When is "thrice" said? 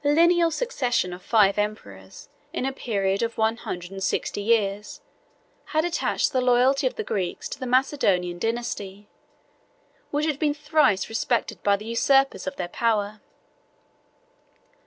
10.55-11.07